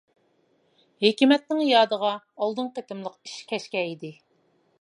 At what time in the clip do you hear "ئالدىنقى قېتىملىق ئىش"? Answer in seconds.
2.17-3.39